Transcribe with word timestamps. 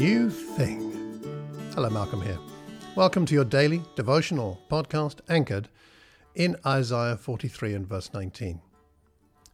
new 0.00 0.30
thing. 0.30 1.20
Hello, 1.74 1.90
Malcolm 1.90 2.22
here. 2.22 2.38
Welcome 2.96 3.26
to 3.26 3.34
your 3.34 3.44
daily 3.44 3.82
devotional 3.96 4.58
podcast 4.70 5.20
anchored 5.28 5.68
in 6.34 6.56
Isaiah 6.64 7.18
43 7.18 7.74
and 7.74 7.86
verse 7.86 8.10
19. 8.14 8.62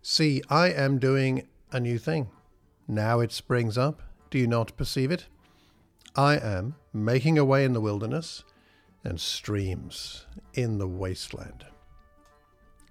See, 0.02 0.42
I 0.48 0.68
am 0.68 1.00
doing 1.00 1.48
a 1.72 1.80
new 1.80 1.98
thing. 1.98 2.28
Now 2.86 3.18
it 3.18 3.32
springs 3.32 3.76
up. 3.76 4.02
Do 4.30 4.38
you 4.38 4.46
not 4.46 4.76
perceive 4.76 5.10
it? 5.10 5.26
I 6.14 6.36
am 6.36 6.76
making 6.92 7.38
a 7.38 7.44
way 7.44 7.64
in 7.64 7.72
the 7.72 7.80
wilderness 7.80 8.44
and 9.02 9.20
streams 9.20 10.26
in 10.54 10.78
the 10.78 10.86
wasteland. 10.86 11.66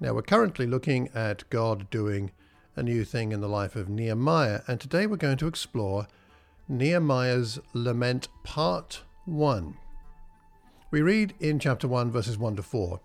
Now, 0.01 0.13
we're 0.13 0.23
currently 0.23 0.67
looking 0.67 1.07
at 1.15 1.49
God 1.49 1.89
doing 1.89 2.31
a 2.75 2.83
new 2.83 3.05
thing 3.05 3.31
in 3.31 3.39
the 3.39 3.47
life 3.47 3.77
of 3.77 3.87
Nehemiah, 3.87 4.59
and 4.67 4.81
today 4.81 5.07
we're 5.07 5.15
going 5.15 5.37
to 5.37 5.47
explore 5.47 6.07
Nehemiah's 6.67 7.59
Lament 7.73 8.27
Part 8.43 9.03
1. 9.25 9.77
We 10.89 11.03
read 11.03 11.35
in 11.39 11.59
chapter 11.59 11.87
1, 11.87 12.09
verses 12.09 12.39
1 12.39 12.55
to 12.55 12.63
4. 12.63 12.99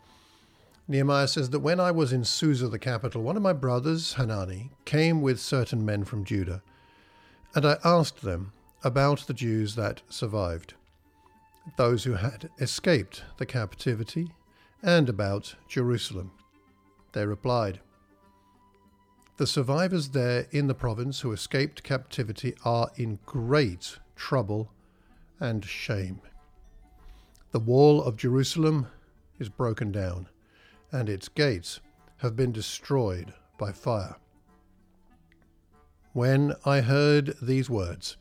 Nehemiah 0.88 1.28
says 1.28 1.50
that 1.50 1.60
when 1.60 1.78
I 1.78 1.90
was 1.90 2.10
in 2.10 2.24
Susa, 2.24 2.68
the 2.68 2.78
capital, 2.78 3.22
one 3.22 3.36
of 3.36 3.42
my 3.42 3.52
brothers, 3.52 4.14
Hanani, 4.14 4.70
came 4.86 5.20
with 5.20 5.38
certain 5.38 5.84
men 5.84 6.04
from 6.04 6.24
Judah, 6.24 6.62
and 7.54 7.66
I 7.66 7.76
asked 7.84 8.22
them 8.22 8.54
about 8.82 9.26
the 9.26 9.34
Jews 9.34 9.74
that 9.74 10.00
survived, 10.08 10.72
those 11.76 12.04
who 12.04 12.14
had 12.14 12.48
escaped 12.60 13.24
the 13.36 13.44
captivity, 13.44 14.30
and 14.82 15.06
about 15.06 15.54
Jerusalem. 15.68 16.30
They 17.12 17.26
replied, 17.26 17.80
The 19.40 19.46
survivors 19.46 20.10
there 20.10 20.48
in 20.50 20.66
the 20.66 20.74
province 20.74 21.20
who 21.20 21.32
escaped 21.32 21.82
captivity 21.82 22.54
are 22.62 22.90
in 22.96 23.20
great 23.24 23.98
trouble 24.14 24.70
and 25.40 25.64
shame. 25.64 26.20
The 27.52 27.58
wall 27.58 28.02
of 28.02 28.18
Jerusalem 28.18 28.88
is 29.38 29.48
broken 29.48 29.92
down, 29.92 30.28
and 30.92 31.08
its 31.08 31.30
gates 31.30 31.80
have 32.18 32.36
been 32.36 32.52
destroyed 32.52 33.32
by 33.56 33.72
fire. 33.72 34.16
When 36.12 36.54
I 36.66 36.82
heard 36.82 37.34
these 37.40 37.70
words, 37.70 38.18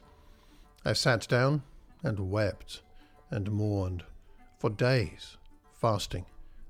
I 0.86 0.94
sat 0.94 1.28
down 1.28 1.64
and 2.02 2.31
wept 2.31 2.81
and 3.30 3.52
mourned 3.52 4.06
for 4.58 4.70
days, 4.70 5.36
fasting 5.73 6.28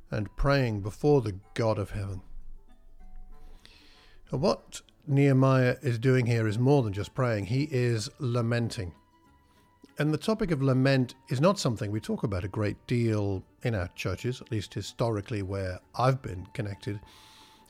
and 0.09 0.35
praying 0.35 0.81
before 0.81 1.21
the 1.21 1.35
God 1.53 1.77
of 1.77 1.91
heaven. 1.91 2.23
What 4.31 4.81
Nehemiah 5.07 5.77
is 5.81 5.97
doing 5.97 6.27
here 6.27 6.47
is 6.47 6.59
more 6.59 6.83
than 6.83 6.93
just 6.93 7.15
praying, 7.15 7.47
he 7.47 7.67
is 7.71 8.09
lamenting. 8.19 8.93
And 9.97 10.13
the 10.13 10.19
topic 10.19 10.51
of 10.51 10.61
lament 10.61 11.15
is 11.29 11.41
not 11.41 11.59
something 11.59 11.91
we 11.91 11.99
talk 11.99 12.23
about 12.23 12.43
a 12.43 12.47
great 12.47 12.77
deal 12.85 13.43
in 13.63 13.73
our 13.73 13.87
churches, 13.95 14.39
at 14.39 14.51
least 14.51 14.73
historically 14.73 15.41
where 15.41 15.79
I've 15.95 16.21
been 16.21 16.45
connected. 16.53 16.99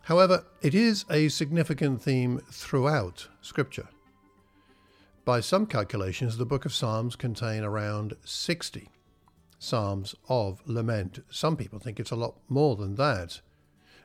However, 0.02 0.46
it 0.62 0.76
is 0.76 1.06
a 1.10 1.30
significant 1.30 2.02
theme 2.02 2.42
throughout 2.52 3.30
Scripture. 3.42 3.88
By 5.24 5.40
some 5.40 5.66
calculations, 5.66 6.38
the 6.38 6.46
book 6.46 6.66
of 6.66 6.74
Psalms 6.74 7.16
contain 7.16 7.64
around 7.64 8.16
60 8.26 8.90
psalms 9.60 10.16
of 10.28 10.62
lament. 10.66 11.20
Some 11.30 11.56
people 11.56 11.80
think 11.80 12.00
it's 12.00 12.12
a 12.12 12.16
lot 12.16 12.36
more 12.48 12.76
than 12.76 12.96
that. 12.96 13.42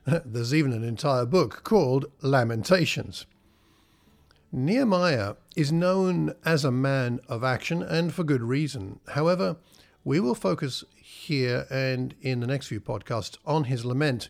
There's 0.25 0.53
even 0.53 0.73
an 0.73 0.85
entire 0.85 1.25
book 1.25 1.65
called 1.65 2.07
Lamentations. 2.21 3.25
Nehemiah 4.53 5.35
is 5.57 5.73
known 5.73 6.35
as 6.45 6.65
a 6.65 6.71
man 6.71 7.21
of 7.27 7.43
action 7.43 7.83
and 7.83 8.13
for 8.13 8.23
good 8.23 8.43
reason. 8.43 9.01
However, 9.09 9.57
we 10.05 10.21
will 10.21 10.35
focus 10.35 10.85
here 10.95 11.67
and 11.71 12.15
in 12.21 12.41
the 12.41 12.47
next 12.47 12.67
few 12.67 12.81
podcasts 12.81 13.39
on 13.47 13.65
his 13.65 13.85
lament 13.85 14.29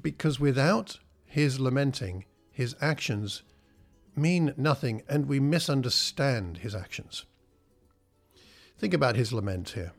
because 0.00 0.40
without 0.40 0.98
his 1.26 1.60
lamenting, 1.60 2.24
his 2.50 2.74
actions 2.80 3.42
mean 4.16 4.54
nothing 4.56 5.02
and 5.08 5.26
we 5.26 5.38
misunderstand 5.38 6.58
his 6.58 6.74
actions. 6.74 7.26
Think 8.78 8.94
about 8.94 9.16
his 9.16 9.32
lament 9.32 9.70
here. 9.70 9.92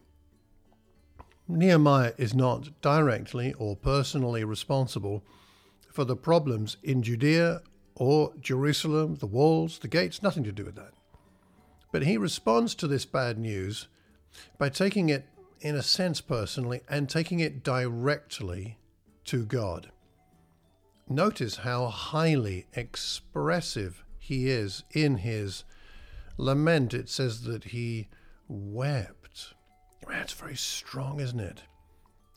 Nehemiah 1.47 2.13
is 2.17 2.33
not 2.33 2.81
directly 2.81 3.53
or 3.53 3.75
personally 3.75 4.44
responsible 4.44 5.23
for 5.91 6.03
the 6.03 6.16
problems 6.16 6.78
in 6.83 7.03
Judea 7.03 7.61
or 7.95 8.33
Jerusalem, 8.39 9.16
the 9.16 9.28
walls, 9.28 9.79
the 9.79 9.88
gates, 9.88 10.23
nothing 10.23 10.44
to 10.44 10.51
do 10.51 10.66
with 10.66 10.75
that. 10.75 10.94
But 11.91 12.03
he 12.03 12.17
responds 12.17 12.75
to 12.75 12.88
this 12.88 13.05
bad 13.05 13.38
news 13.38 13.88
by 14.57 14.69
taking 14.69 15.09
it, 15.09 15.25
in 15.61 15.75
a 15.75 15.84
sense, 15.84 16.19
personally 16.19 16.81
and 16.89 17.09
taking 17.09 17.39
it 17.39 17.63
directly 17.63 18.78
to 19.25 19.45
God. 19.45 19.91
Notice 21.07 21.57
how 21.57 21.88
highly 21.88 22.66
expressive 22.73 24.03
he 24.17 24.50
is 24.50 24.84
in 24.91 25.17
his 25.17 25.63
lament. 26.38 26.94
It 26.94 27.09
says 27.09 27.44
that 27.44 27.66
he 27.66 28.07
wept. 28.47 29.53
That's 30.07 30.33
very 30.33 30.56
strong, 30.56 31.19
isn't 31.19 31.39
it? 31.39 31.63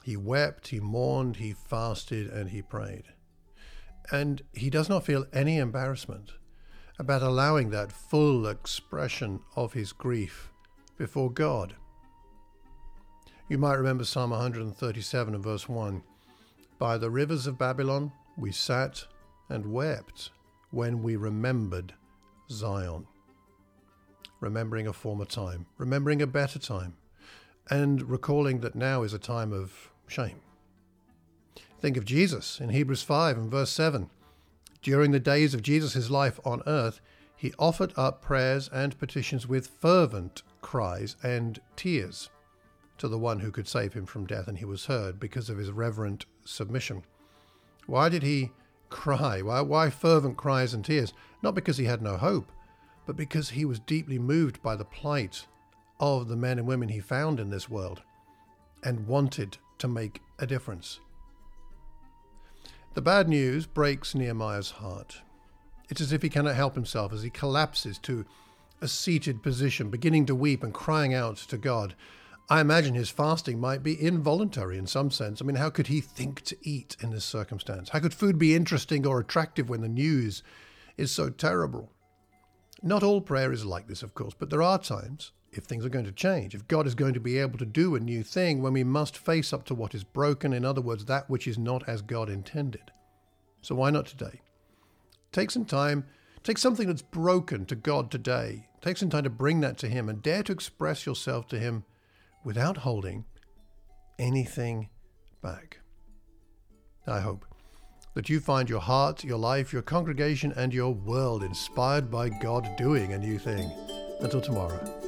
He 0.05 0.17
wept, 0.17 0.69
he 0.69 0.81
mourned, 0.81 1.37
he 1.37 1.53
fasted, 1.53 2.29
and 2.29 2.51
he 2.51 2.63
prayed. 2.63 3.05
And 4.11 4.43
he 4.53 4.71
does 4.71 4.89
not 4.89 5.05
feel 5.05 5.27
any 5.33 5.59
embarrassment 5.59 6.33
about 6.99 7.23
allowing 7.23 7.71
that 7.71 7.93
full 7.93 8.47
expression 8.47 9.41
of 9.55 9.73
his 9.73 9.93
grief 9.93 10.51
before 10.97 11.31
God. 11.31 11.75
You 13.49 13.57
might 13.57 13.75
remember 13.77 14.05
Psalm 14.05 14.31
137 14.31 15.35
and 15.35 15.43
verse 15.43 15.69
1. 15.69 16.03
By 16.79 16.99
the 16.99 17.11
rivers 17.11 17.47
of 17.47 17.59
Babylon 17.59 18.13
we 18.37 18.53
sat 18.53 19.05
and 19.49 19.73
wept 19.73 20.31
when 20.71 21.03
we 21.03 21.17
remembered 21.17 21.95
Zion. 22.51 23.07
Remembering 24.41 24.87
a 24.87 24.93
former 24.93 25.25
time, 25.25 25.67
remembering 25.79 26.21
a 26.21 26.27
better 26.27 26.59
time, 26.59 26.98
and 27.71 28.09
recalling 28.09 28.61
that 28.61 28.75
now 28.75 29.03
is 29.03 29.12
a 29.12 29.19
time 29.19 29.53
of 29.53 29.91
shame. 30.06 30.41
Think 31.81 31.97
of 31.97 32.05
Jesus 32.05 32.61
in 32.61 32.71
Hebrews 32.71 33.03
5 33.03 33.37
and 33.37 33.51
verse 33.51 33.71
7. 33.71 34.11
During 34.83 35.11
the 35.11 35.21
days 35.21 35.55
of 35.55 35.62
Jesus' 35.62 36.11
life 36.11 36.41
on 36.45 36.62
earth, 36.67 37.01
he 37.37 37.53
offered 37.59 37.93
up 37.97 38.21
prayers 38.21 38.69
and 38.73 38.99
petitions 38.99 39.47
with 39.47 39.69
fervent 39.69 40.43
cries 40.61 41.17
and 41.23 41.61
tears 41.77 42.31
to 42.99 43.06
the 43.06 43.19
one 43.19 43.41
who 43.41 43.53
could 43.53 43.69
save 43.69 43.93
him 43.93 44.06
from 44.06 44.27
death, 44.27 44.49
and 44.49 44.59
he 44.59 44.65
was 44.65 44.87
heard 44.87 45.21
because 45.21 45.49
of 45.49 45.56
his 45.56 45.71
reverent 45.71 46.27
submission. 46.45 47.05
Why 47.87 48.09
did 48.09 48.25
he 48.25 48.50
cry? 48.89 49.41
Why, 49.41 49.61
why 49.61 49.89
fervent 49.91 50.37
cries 50.37 50.75
and 50.75 50.85
tears? 50.85 51.12
Not 51.43 51.55
because 51.55 51.77
he 51.77 51.85
had 51.85 52.03
no 52.03 52.17
hope, 52.17 52.50
but 53.06 53.17
because 53.17 53.50
he 53.50 53.65
was 53.65 53.79
deeply 53.79 54.19
moved 54.19 54.61
by 54.62 54.75
the 54.75 54.85
plight 54.85 55.47
of 56.01 56.29
the 56.29 56.37
men 56.37 56.59
and 56.59 56.67
women 56.67 56.89
he 56.89 57.01
found 57.01 57.41
in 57.41 57.51
this 57.51 57.69
world 57.69 58.03
and 58.83 59.07
wanted 59.07 59.59
to 59.79 59.89
make 59.89 60.21
a 60.39 60.47
difference. 60.47 61.01
The 62.95 63.03
bad 63.03 63.29
news 63.29 63.67
breaks 63.67 64.15
Nehemiah's 64.15 64.73
heart. 64.73 65.21
It's 65.89 66.01
as 66.01 66.13
if 66.13 66.23
he 66.23 66.29
cannot 66.29 66.55
help 66.55 66.75
himself 66.75 67.13
as 67.13 67.23
he 67.23 67.31
collapses 67.31 67.99
to 67.99 68.25
a 68.81 68.89
seated 68.89 69.43
position, 69.43 69.91
beginning 69.91 70.27
to 70.27 70.35
weep 70.35 70.63
and 70.63 70.73
crying 70.73 71.15
out 71.15 71.37
to 71.37 71.59
God. 71.59 71.95
I 72.51 72.61
imagine 72.61 72.95
his 72.95 73.11
fasting 73.11 73.61
might 73.61 73.83
be 73.83 74.01
involuntary 74.01 74.79
in 74.79 74.87
some 74.87 75.11
sense. 75.11 75.43
I 75.43 75.45
mean, 75.45 75.57
how 75.57 75.71
could 75.71 75.89
he 75.89 76.01
think 76.01 76.43
to 76.43 76.57
eat 76.63 76.97
in 77.01 77.11
this 77.11 77.25
circumstance? 77.25 77.91
How 77.91 77.99
could 77.99 78.15
food 78.15 78.39
be 78.39 78.55
interesting 78.55 79.07
or 79.07 79.21
attractive 79.21 79.69
when 79.69 79.81
the 79.81 79.89
news 79.89 80.43
is 80.97 81.11
so 81.11 81.29
terrible? 81.31 81.91
Not 82.83 83.03
all 83.03 83.21
prayer 83.21 83.53
is 83.53 83.65
like 83.65 83.89
this, 83.89 84.03
of 84.03 84.15
course, 84.15 84.35
but 84.39 84.51
there 84.51 84.62
are 84.62 84.79
times 84.79 85.33
if 85.58 85.64
things 85.64 85.84
are 85.84 85.90
going 85.90 86.05
to 86.05 86.12
change, 86.12 86.55
if 86.55 86.66
God 86.69 86.87
is 86.87 86.94
going 86.94 87.12
to 87.14 87.20
be 87.20 87.37
able 87.38 87.58
to 87.58 87.66
do 87.66 87.94
a 87.94 88.00
new 88.00 88.22
thing, 88.22 88.62
when 88.62 88.72
we 88.72 88.84
must 88.84 89.19
face 89.19 89.52
up 89.52 89.64
to 89.66 89.75
what 89.75 89.94
is 89.94 90.05
broken, 90.05 90.52
in 90.52 90.64
other 90.64 90.81
words, 90.81 91.05
that 91.05 91.28
which 91.28 91.46
is 91.46 91.58
not 91.58 91.87
as 91.88 92.00
God 92.00 92.31
intended. 92.31 92.93
So 93.60 93.75
why 93.75 93.90
not 93.90 94.06
today? 94.06 94.40
Take 95.32 95.50
some 95.50 95.66
time, 95.66 96.06
take 96.43 96.56
something 96.56 96.87
that's 96.87 97.02
broken 97.02 97.66
to 97.66 97.75
God 97.75 98.10
today, 98.10 98.69
take 98.81 98.96
some 98.96 99.10
time 99.10 99.25
to 99.25 99.31
bring 99.31 99.60
that 99.60 99.76
to 99.78 99.88
Him 99.88 100.08
and 100.08 100.22
dare 100.22 100.43
to 100.44 100.52
express 100.52 101.05
yourself 101.05 101.49
to 101.49 101.58
Him 101.58 101.84
without 102.44 102.78
holding 102.78 103.25
anything 104.19 104.88
back. 105.43 105.81
I 107.06 107.20
hope 107.20 107.44
that 108.14 108.28
you 108.28 108.40
find 108.40 108.70
your 108.70 108.81
heart, 108.81 109.25
your 109.25 109.38
life, 109.38 109.72
your 109.72 109.82
congregation, 109.82 110.52
and 110.56 110.72
your 110.72 110.94
world 110.94 111.43
inspired 111.43 112.10
by 112.10 112.28
God 112.28 112.69
doing 112.76 113.12
a 113.12 113.19
new 113.19 113.38
thing. 113.38 113.70
Until 114.20 114.40
tomorrow. 114.40 115.07